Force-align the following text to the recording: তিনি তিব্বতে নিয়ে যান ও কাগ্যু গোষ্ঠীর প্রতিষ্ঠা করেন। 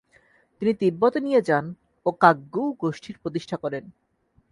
তিনি 0.57 0.71
তিব্বতে 0.73 1.19
নিয়ে 1.19 1.41
যান 1.41 1.65
ও 2.05 2.09
কাগ্যু 2.23 2.63
গোষ্ঠীর 2.81 3.15
প্রতিষ্ঠা 3.21 3.57
করেন। 3.57 3.83